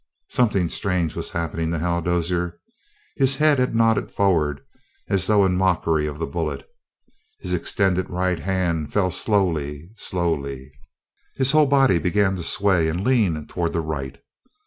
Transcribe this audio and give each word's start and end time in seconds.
Something 0.29 0.67
strange 0.69 1.15
was 1.15 1.29
happening 1.29 1.69
to 1.69 1.77
Hal 1.77 2.01
Dozier. 2.01 2.59
His 3.17 3.35
head 3.35 3.59
had 3.59 3.75
nodded 3.75 4.09
forward 4.11 4.61
as 5.07 5.27
though 5.27 5.45
in 5.45 5.55
mockery 5.55 6.07
of 6.07 6.17
the 6.17 6.25
bullet; 6.25 6.67
his 7.39 7.53
extended 7.53 8.09
right 8.09 8.39
hand 8.39 8.91
fell 8.91 9.11
slowly, 9.11 9.91
slowly; 9.95 10.71
his 11.35 11.51
whole 11.51 11.67
body 11.67 11.99
began 11.99 12.35
to 12.37 12.41
sway 12.41 12.89
and 12.89 13.03
lean 13.03 13.45
toward 13.45 13.73
the 13.73 13.81
right. 13.81 14.17